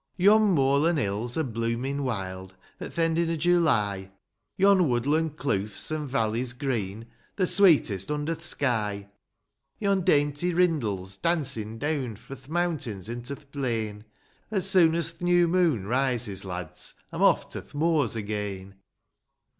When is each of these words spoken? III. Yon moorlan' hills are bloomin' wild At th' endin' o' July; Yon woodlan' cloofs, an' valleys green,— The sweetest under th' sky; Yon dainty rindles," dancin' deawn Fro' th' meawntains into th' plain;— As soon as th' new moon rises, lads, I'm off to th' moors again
III. 0.19 0.25
Yon 0.25 0.41
moorlan' 0.55 0.97
hills 0.97 1.37
are 1.37 1.43
bloomin' 1.43 2.03
wild 2.03 2.55
At 2.79 2.93
th' 2.93 2.97
endin' 2.97 3.29
o' 3.29 3.35
July; 3.35 4.09
Yon 4.57 4.89
woodlan' 4.89 5.29
cloofs, 5.29 5.91
an' 5.91 6.07
valleys 6.07 6.53
green,— 6.53 7.05
The 7.35 7.45
sweetest 7.45 8.09
under 8.09 8.33
th' 8.33 8.41
sky; 8.41 9.09
Yon 9.77 10.01
dainty 10.01 10.55
rindles," 10.55 11.17
dancin' 11.17 11.77
deawn 11.77 12.15
Fro' 12.15 12.35
th' 12.37 12.49
meawntains 12.49 13.09
into 13.09 13.35
th' 13.35 13.51
plain;— 13.51 14.03
As 14.49 14.67
soon 14.67 14.95
as 14.95 15.13
th' 15.13 15.21
new 15.21 15.47
moon 15.47 15.85
rises, 15.85 16.43
lads, 16.45 16.95
I'm 17.11 17.21
off 17.21 17.47
to 17.49 17.61
th' 17.61 17.75
moors 17.75 18.15
again 18.15 18.77